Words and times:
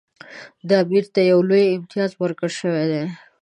دا 0.67 0.75
امیر 0.83 1.05
ته 1.13 1.21
یو 1.31 1.39
لوی 1.49 1.63
امتیاز 1.77 2.11
ورکړل 2.15 2.51
شوی 2.59 2.85
دی. 2.91 3.03